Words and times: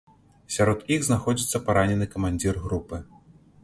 Сярод 0.55 0.79
іх 0.95 1.05
знаходзіцца 1.09 1.63
паранены 1.69 2.05
камандзір 2.17 2.53
групы. 2.69 2.97